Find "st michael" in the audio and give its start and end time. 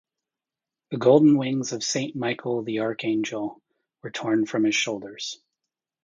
1.83-2.63